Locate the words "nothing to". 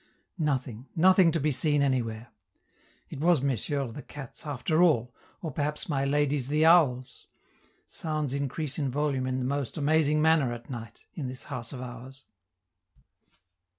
0.95-1.39